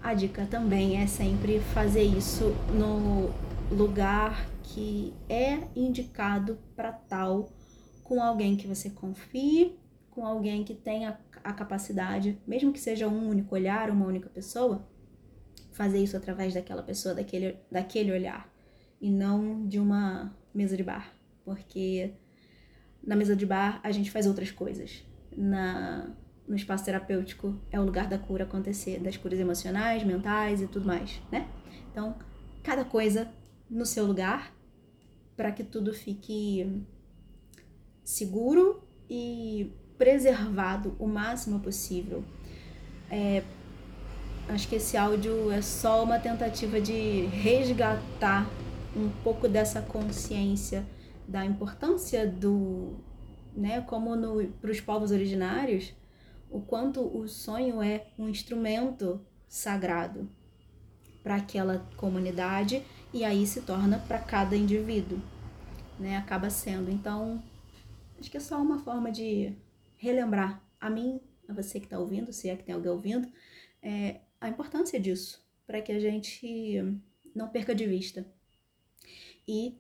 a 0.03 0.15
dica 0.15 0.47
também 0.47 1.03
é 1.03 1.07
sempre 1.07 1.61
fazer 1.61 2.03
isso 2.03 2.55
no 2.73 3.31
lugar 3.71 4.47
que 4.63 5.15
é 5.29 5.61
indicado 5.77 6.59
para 6.75 6.93
tal 6.93 7.51
com 8.03 8.23
alguém 8.23 8.57
que 8.57 8.67
você 8.67 8.91
confie, 8.91 9.79
com 10.11 10.27
alguém 10.27 10.65
que 10.65 10.75
tenha 10.75 11.19
a 11.43 11.53
capacidade, 11.53 12.39
mesmo 12.47 12.73
que 12.73 12.81
seja 12.81 13.09
um 13.09 13.29
único 13.29 13.55
olhar, 13.55 13.91
uma 13.91 14.07
única 14.07 14.29
pessoa, 14.29 14.87
fazer 15.73 16.03
isso 16.03 16.17
através 16.17 16.53
daquela 16.53 16.83
pessoa, 16.83 17.15
daquele, 17.15 17.57
daquele 17.71 18.13
olhar, 18.13 18.53
e 19.01 19.09
não 19.09 19.67
de 19.67 19.79
uma 19.79 20.37
mesa 20.53 20.77
de 20.77 20.83
bar, 20.83 21.13
porque 21.45 22.13
na 23.03 23.17
mesa 23.17 23.35
de 23.35 23.47
bar 23.47 23.81
a 23.83 23.93
gente 23.93 24.11
faz 24.11 24.27
outras 24.27 24.51
coisas. 24.51 25.05
Na 25.37 26.11
no 26.51 26.57
espaço 26.57 26.85
terapêutico 26.85 27.57
é 27.71 27.79
o 27.79 27.85
lugar 27.85 28.09
da 28.09 28.19
cura 28.19 28.43
acontecer, 28.43 28.99
das 28.99 29.17
curas 29.17 29.39
emocionais, 29.39 30.03
mentais 30.03 30.61
e 30.61 30.67
tudo 30.67 30.85
mais, 30.85 31.23
né? 31.31 31.49
Então, 31.93 32.17
cada 32.65 32.85
coisa 32.85 33.31
no 33.71 33.87
seu 33.87 34.05
lugar 34.05 34.53
para 35.37 35.53
que 35.53 35.65
tudo 35.65 35.95
fique 35.95 36.85
seguro 38.05 38.83
e 39.09 39.73
preservado 39.97 40.97
o 40.99 41.07
máximo 41.07 41.61
possível. 41.61 42.25
É, 43.11 43.43
acho 44.49 44.69
que 44.69 44.77
esse 44.77 44.97
áudio 44.97 45.51
é 45.51 45.63
só 45.63 46.03
uma 46.03 46.19
tentativa 46.19 46.81
de 46.81 47.27
resgatar 47.27 48.51
um 48.97 49.09
pouco 49.23 49.49
dessa 49.49 49.81
consciência 49.81 50.85
da 51.27 51.45
importância 51.47 52.27
do, 52.27 52.97
né, 53.55 53.81
como 53.83 54.11
para 54.61 54.71
os 54.71 54.81
povos 54.81 55.13
originários, 55.13 55.95
o 56.51 56.61
quanto 56.61 57.01
o 57.01 57.29
sonho 57.29 57.81
é 57.81 58.09
um 58.19 58.29
instrumento 58.29 59.25
sagrado 59.49 60.29
para 61.23 61.37
aquela 61.37 61.87
comunidade 61.97 62.85
e 63.13 63.25
aí 63.25 63.47
se 63.47 63.63
torna 63.63 63.99
para 63.99 64.19
cada 64.19 64.57
indivíduo, 64.57 65.21
né? 65.99 66.17
Acaba 66.17 66.51
sendo. 66.51 66.91
Então, 66.91 67.43
acho 68.19 68.31
que 68.31 68.37
é 68.37 68.41
só 68.41 68.61
uma 68.61 68.79
forma 68.79 69.11
de 69.11 69.55
relembrar 69.97 70.63
a 70.81 70.89
mim, 70.89 71.21
a 71.49 71.53
você 71.53 71.79
que 71.79 71.87
está 71.87 71.99
ouvindo, 71.99 72.33
se 72.33 72.49
é 72.49 72.57
que 72.57 72.65
tem 72.65 72.75
alguém 72.75 72.91
ouvindo, 72.91 73.31
é, 73.83 74.21
a 74.41 74.49
importância 74.49 74.99
disso, 74.99 75.45
para 75.67 75.83
que 75.83 75.93
a 75.93 76.01
gente 76.01 77.03
não 77.35 77.49
perca 77.49 77.75
de 77.75 77.87
vista 77.87 78.27
e 79.47 79.79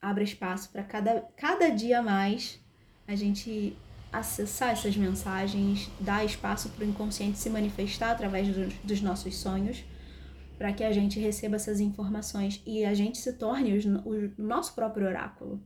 abra 0.00 0.22
espaço 0.22 0.70
para 0.70 0.82
cada, 0.84 1.22
cada 1.36 1.68
dia 1.70 2.02
mais 2.02 2.60
a 3.06 3.14
gente 3.14 3.76
acessar 4.12 4.70
essas 4.70 4.96
mensagens, 4.96 5.90
dar 6.00 6.24
espaço 6.24 6.68
para 6.70 6.84
o 6.84 6.88
inconsciente 6.88 7.38
se 7.38 7.50
manifestar 7.50 8.12
através 8.12 8.48
dos, 8.48 8.74
dos 8.74 9.00
nossos 9.00 9.36
sonhos, 9.36 9.84
para 10.58 10.72
que 10.72 10.82
a 10.82 10.92
gente 10.92 11.20
receba 11.20 11.56
essas 11.56 11.80
informações 11.80 12.62
e 12.66 12.84
a 12.84 12.94
gente 12.94 13.18
se 13.18 13.34
torne 13.34 13.78
o, 13.78 14.10
o 14.38 14.42
nosso 14.42 14.74
próprio 14.74 15.06
oráculo. 15.06 15.62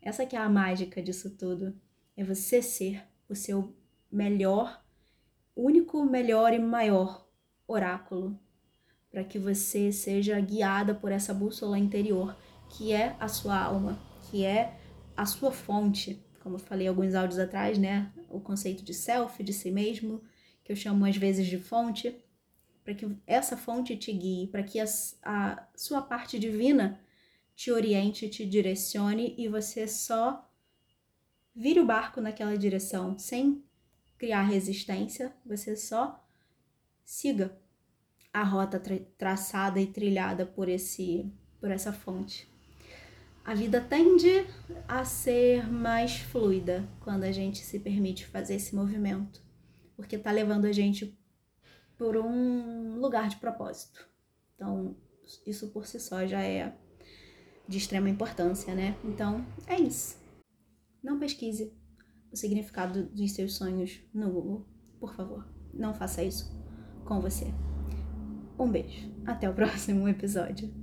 Essa 0.00 0.26
que 0.26 0.34
é 0.34 0.38
a 0.38 0.48
mágica 0.48 1.02
disso 1.02 1.36
tudo, 1.36 1.74
é 2.16 2.24
você 2.24 2.60
ser 2.60 3.04
o 3.28 3.34
seu 3.34 3.74
melhor, 4.10 4.82
único, 5.54 6.04
melhor 6.04 6.52
e 6.52 6.58
maior 6.58 7.26
oráculo, 7.66 8.38
para 9.10 9.22
que 9.22 9.38
você 9.38 9.92
seja 9.92 10.40
guiada 10.40 10.94
por 10.94 11.12
essa 11.12 11.32
bússola 11.32 11.78
interior, 11.78 12.36
que 12.70 12.92
é 12.92 13.14
a 13.20 13.28
sua 13.28 13.58
alma, 13.58 13.98
que 14.30 14.44
é 14.44 14.78
a 15.16 15.26
sua 15.26 15.52
fonte, 15.52 16.24
como 16.40 16.56
eu 16.56 16.58
falei 16.58 16.88
alguns 16.88 17.14
áudios 17.14 17.38
atrás, 17.38 17.78
né? 17.78 18.10
O 18.28 18.40
conceito 18.40 18.82
de 18.82 18.94
self, 18.94 19.42
de 19.42 19.52
si 19.52 19.70
mesmo, 19.70 20.22
que 20.64 20.72
eu 20.72 20.76
chamo 20.76 21.04
às 21.04 21.16
vezes 21.16 21.46
de 21.46 21.58
fonte, 21.58 22.16
para 22.84 22.94
que 22.94 23.08
essa 23.26 23.56
fonte 23.56 23.96
te 23.96 24.12
guie, 24.12 24.48
para 24.48 24.62
que 24.62 24.80
a, 24.80 24.84
a 25.22 25.68
sua 25.76 26.02
parte 26.02 26.38
divina 26.38 27.00
te 27.54 27.70
oriente, 27.70 28.28
te 28.28 28.44
direcione 28.44 29.34
e 29.38 29.48
você 29.48 29.86
só 29.86 30.48
vire 31.54 31.80
o 31.80 31.86
barco 31.86 32.20
naquela 32.20 32.56
direção, 32.56 33.18
sem 33.18 33.62
criar 34.18 34.42
resistência, 34.42 35.34
você 35.44 35.76
só 35.76 36.24
siga 37.04 37.56
a 38.32 38.42
rota 38.42 38.80
tra 38.80 38.98
traçada 39.18 39.80
e 39.80 39.86
trilhada 39.86 40.46
por 40.46 40.68
esse 40.68 41.30
por 41.60 41.70
essa 41.70 41.92
fonte. 41.92 42.48
A 43.44 43.54
vida 43.54 43.80
tende 43.80 44.46
a 44.88 45.04
ser 45.04 45.70
mais 45.70 46.16
fluida 46.16 46.88
quando 47.00 47.24
a 47.24 47.32
gente 47.32 47.58
se 47.58 47.78
permite 47.78 48.26
fazer 48.26 48.54
esse 48.54 48.74
movimento, 48.74 49.42
porque 49.96 50.16
está 50.16 50.30
levando 50.30 50.64
a 50.64 50.72
gente 50.72 51.16
por 52.02 52.16
um 52.16 52.98
lugar 52.98 53.28
de 53.28 53.36
propósito. 53.36 54.04
Então, 54.56 54.96
isso 55.46 55.68
por 55.68 55.86
si 55.86 56.00
só 56.00 56.26
já 56.26 56.42
é 56.42 56.76
de 57.68 57.78
extrema 57.78 58.10
importância, 58.10 58.74
né? 58.74 58.96
Então, 59.04 59.46
é 59.68 59.80
isso. 59.80 60.20
Não 61.00 61.20
pesquise 61.20 61.72
o 62.32 62.36
significado 62.36 63.04
dos 63.04 63.30
seus 63.30 63.54
sonhos 63.54 64.00
no 64.12 64.32
Google, 64.32 64.66
por 64.98 65.14
favor. 65.14 65.48
Não 65.72 65.94
faça 65.94 66.24
isso 66.24 66.50
com 67.04 67.20
você. 67.20 67.46
Um 68.58 68.68
beijo. 68.68 69.14
Até 69.24 69.48
o 69.48 69.54
próximo 69.54 70.08
episódio. 70.08 70.81